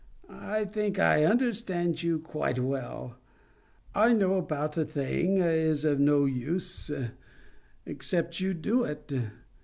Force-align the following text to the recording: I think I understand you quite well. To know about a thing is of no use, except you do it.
I 0.29 0.65
think 0.65 0.97
I 0.97 1.23
understand 1.25 2.01
you 2.01 2.17
quite 2.17 2.57
well. 2.57 3.17
To 3.95 4.11
know 4.15 4.37
about 4.37 4.75
a 4.75 4.83
thing 4.83 5.37
is 5.37 5.85
of 5.85 5.99
no 5.99 6.25
use, 6.25 6.89
except 7.85 8.39
you 8.39 8.55
do 8.55 8.83
it. 8.83 9.13